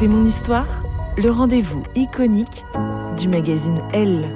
[0.00, 0.82] C'est mon histoire,
[1.18, 2.64] le rendez-vous iconique
[3.18, 4.26] du magazine Elle.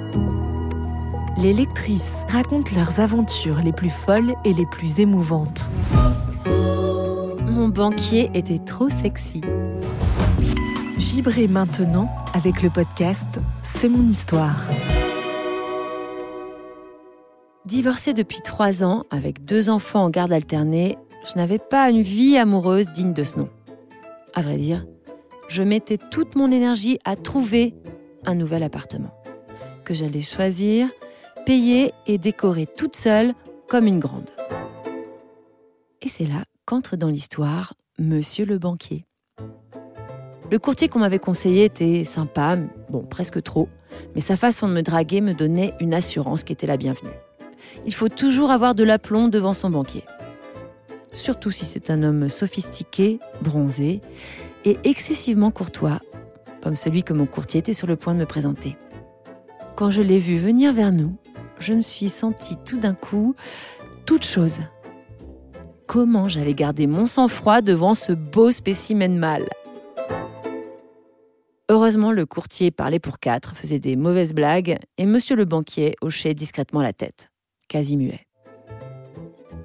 [1.39, 5.71] Les lectrices racontent leurs aventures les plus folles et les plus émouvantes.
[7.47, 9.41] Mon banquier était trop sexy.
[10.97, 14.61] Vibrez maintenant avec le podcast C'est mon histoire.
[17.65, 22.37] Divorcée depuis trois ans, avec deux enfants en garde alternée, je n'avais pas une vie
[22.37, 23.49] amoureuse digne de ce nom.
[24.35, 24.85] À vrai dire,
[25.47, 27.75] je mettais toute mon énergie à trouver
[28.25, 29.13] un nouvel appartement,
[29.83, 30.89] que j'allais choisir,
[31.45, 33.33] payer et décorer toute seule
[33.67, 34.29] comme une grande.
[36.01, 39.05] Et c'est là qu'entre dans l'histoire Monsieur le banquier.
[40.51, 42.57] Le courtier qu'on m'avait conseillé était sympa,
[42.89, 43.69] bon, presque trop,
[44.13, 47.13] mais sa façon de me draguer me donnait une assurance qui était la bienvenue.
[47.85, 50.03] Il faut toujours avoir de l'aplomb devant son banquier.
[51.13, 54.01] Surtout si c'est un homme sophistiqué, bronzé
[54.65, 55.99] et excessivement courtois,
[56.61, 58.75] comme celui que mon courtier était sur le point de me présenter.
[59.75, 61.15] Quand je l'ai vu venir vers nous,
[61.59, 63.35] je me suis sentie tout d'un coup
[64.05, 64.59] toute chose.
[65.87, 69.47] Comment j'allais garder mon sang-froid devant ce beau spécimen mâle
[71.69, 76.35] Heureusement, le courtier parlait pour quatre, faisait des mauvaises blagues, et monsieur le banquier hochait
[76.35, 77.29] discrètement la tête,
[77.67, 78.27] quasi muet.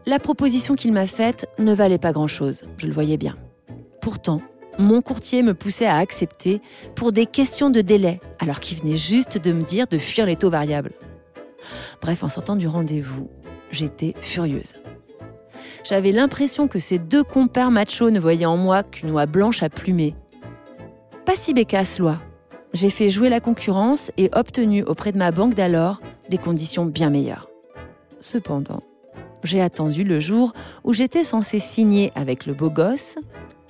[0.07, 3.37] La proposition qu'il m'a faite ne valait pas grand-chose, je le voyais bien.
[4.01, 4.41] Pourtant,
[4.79, 6.61] mon courtier me poussait à accepter
[6.95, 10.37] pour des questions de délai, alors qu'il venait juste de me dire de fuir les
[10.37, 10.93] taux variables.
[12.01, 13.29] Bref, en sortant du rendez-vous,
[13.71, 14.75] j'étais furieuse.
[15.85, 19.69] J'avais l'impression que ces deux compères machos ne voyaient en moi qu'une oie blanche à
[19.69, 20.15] plumer.
[21.25, 22.19] Pas si bécasse, loi.
[22.73, 27.11] J'ai fait jouer la concurrence et obtenu auprès de ma banque d'alors des conditions bien
[27.11, 27.51] meilleures.
[28.21, 28.83] Cependant,
[29.43, 30.53] j'ai attendu le jour
[30.85, 33.17] où j'étais censée signer avec le beau gosse,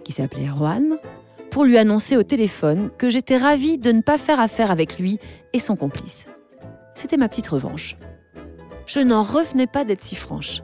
[0.02, 0.98] qui s'appelait Juan,
[1.50, 5.18] pour lui annoncer au téléphone que j'étais ravie de ne pas faire affaire avec lui
[5.52, 6.26] et son complice.
[6.94, 7.96] C'était ma petite revanche.
[8.86, 10.62] Je n'en revenais pas d'être si franche,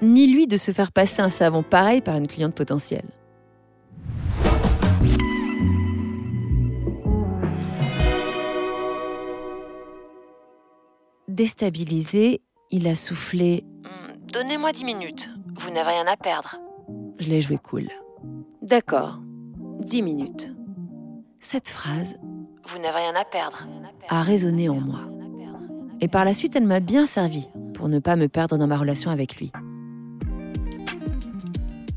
[0.00, 3.08] ni lui de se faire passer un savon pareil par une cliente potentielle.
[11.28, 15.28] Déstabilisé, il a soufflé Hmm, Donnez-moi dix minutes,
[15.60, 16.56] vous n'avez rien à perdre.
[17.18, 17.88] Je l'ai joué cool.
[18.62, 19.18] D'accord,
[19.80, 20.52] dix minutes.
[21.40, 22.14] Cette phrase,
[22.68, 23.66] Vous n'avez rien à perdre,
[24.08, 25.00] a résonné en moi.
[26.00, 28.78] Et par la suite, elle m'a bien servi pour ne pas me perdre dans ma
[28.78, 29.50] relation avec lui.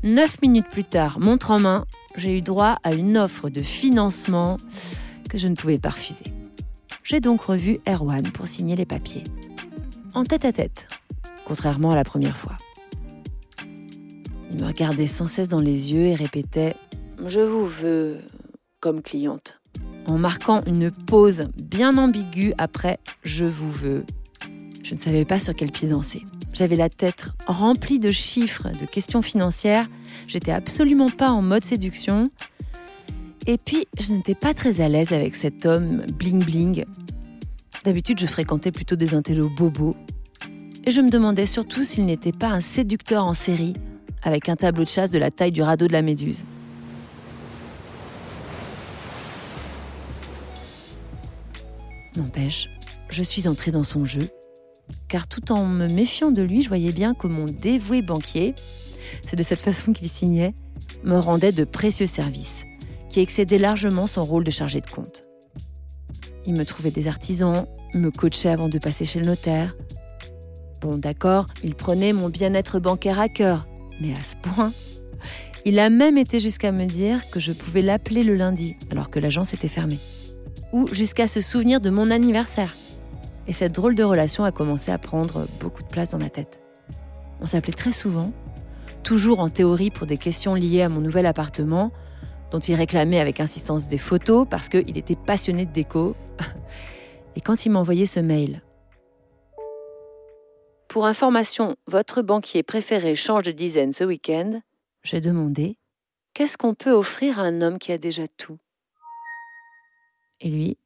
[0.02, 1.84] Neuf minutes plus tard, montre en main,
[2.16, 4.56] j'ai eu droit à une offre de financement
[5.30, 6.32] que je ne pouvais pas refuser.
[7.04, 9.22] J'ai donc revu Erwan pour signer les papiers.
[10.14, 10.88] En tête à tête,
[11.44, 12.56] contrairement à la première fois.
[14.50, 16.76] Il me regardait sans cesse dans les yeux et répétait⁇
[17.28, 18.18] Je vous veux
[18.80, 19.60] comme cliente⁇
[20.10, 24.00] en marquant une pause bien ambiguë après⁇ Je vous veux⁇
[24.82, 26.22] Je ne savais pas sur quel pied danser.
[26.52, 29.88] J'avais la tête remplie de chiffres, de questions financières.
[30.26, 32.30] J'étais absolument pas en mode séduction.
[33.46, 36.84] Et puis, je n'étais pas très à l'aise avec cet homme bling bling.
[37.84, 39.96] D'habitude, je fréquentais plutôt des intellos bobos.
[40.84, 43.74] Et je me demandais surtout s'il n'était pas un séducteur en série,
[44.26, 46.42] avec un tableau de chasse de la taille du radeau de la Méduse.
[52.16, 52.68] N'empêche,
[53.08, 54.28] je suis entrée dans son jeu,
[55.06, 58.56] car tout en me méfiant de lui, je voyais bien que mon dévoué banquier,
[59.22, 60.54] c'est de cette façon qu'il signait,
[61.04, 62.64] me rendait de précieux services,
[63.08, 65.22] qui excédaient largement son rôle de chargé de compte.
[66.46, 69.76] Il me trouvait des artisans, me coachait avant de passer chez le notaire.
[70.80, 73.68] Bon, d'accord, il prenait mon bien-être bancaire à cœur,
[74.00, 74.72] mais à ce point.
[75.64, 79.18] Il a même été jusqu'à me dire que je pouvais l'appeler le lundi, alors que
[79.18, 79.98] l'agence était fermée
[80.72, 82.76] ou jusqu'à se souvenir de mon anniversaire.
[83.46, 86.60] Et cette drôle de relation a commencé à prendre beaucoup de place dans ma tête.
[87.40, 88.32] On s'appelait très souvent,
[89.02, 91.92] toujours en théorie pour des questions liées à mon nouvel appartement,
[92.50, 96.16] dont il réclamait avec insistance des photos parce qu'il était passionné de déco.
[97.36, 98.62] Et quand il m'envoyait ce mail,
[100.96, 104.62] Pour information, votre banquier préféré change de dizaine ce week-end,
[105.02, 105.76] j'ai demandé
[106.32, 108.56] Qu'est-ce qu'on peut offrir à un homme qui a déjà tout?
[110.40, 110.78] Et lui,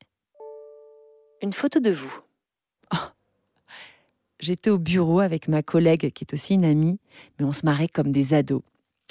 [1.43, 2.13] une photo de vous.
[2.93, 3.07] Oh.
[4.41, 6.99] J'étais au bureau avec ma collègue qui est aussi une amie,
[7.39, 8.63] mais on se marrait comme des ados.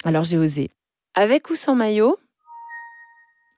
[0.04, 0.68] Alors j'ai osé.
[1.14, 2.18] Avec ou sans maillot?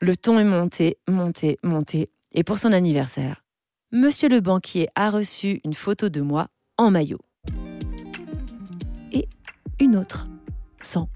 [0.00, 2.08] Le ton est monté, monté, monté.
[2.30, 3.42] Et pour son anniversaire,
[3.90, 6.46] Monsieur le banquier a reçu une photo de moi
[6.78, 7.18] en maillot.
[9.82, 10.28] Une autre,
[10.80, 11.08] sans.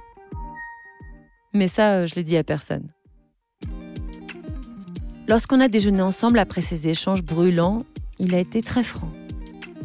[1.54, 2.88] Mais ça, je l'ai dit à personne.
[5.28, 7.84] Lorsqu'on a déjeuné ensemble après ces échanges brûlants,
[8.18, 9.12] il a été très franc.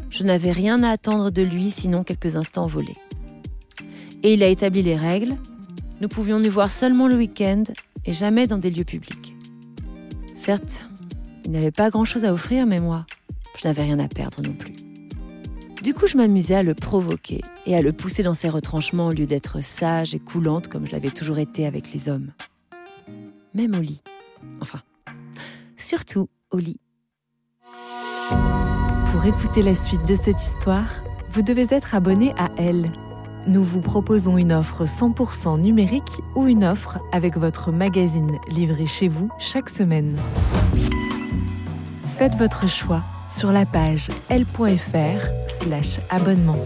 [0.09, 2.97] Je n'avais rien à attendre de lui sinon quelques instants volés.
[4.23, 5.37] Et il a établi les règles.
[5.99, 7.61] Nous pouvions nous voir seulement le week-end
[8.05, 9.35] et jamais dans des lieux publics.
[10.33, 10.87] Certes,
[11.45, 13.05] il n'avait pas grand-chose à offrir, mais moi,
[13.61, 14.73] je n'avais rien à perdre non plus.
[15.81, 19.11] Du coup, je m'amusais à le provoquer et à le pousser dans ses retranchements au
[19.11, 22.33] lieu d'être sage et coulante comme je l'avais toujours été avec les hommes.
[23.55, 24.03] Même au lit.
[24.61, 24.81] Enfin,
[25.77, 26.79] surtout au lit.
[29.11, 30.87] Pour écouter la suite de cette histoire,
[31.31, 32.91] vous devez être abonné à Elle.
[33.47, 39.07] Nous vous proposons une offre 100% numérique ou une offre avec votre magazine livré chez
[39.07, 40.15] vous chaque semaine.
[42.19, 43.01] Faites votre choix
[43.37, 46.65] sur la page l.fr/abonnement.